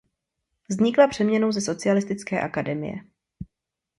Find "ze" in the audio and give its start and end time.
1.51-1.61